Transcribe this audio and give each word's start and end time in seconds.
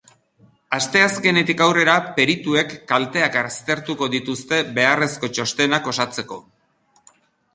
Asteazkenetik 0.77 1.59
aurrera 1.65 1.97
perituek 2.15 2.71
kalteak 2.91 3.37
aztertuko 3.43 4.09
dituzte 4.15 4.61
beharrezko 4.79 5.29
txostenak 5.35 5.91
osatzeko. 5.95 6.41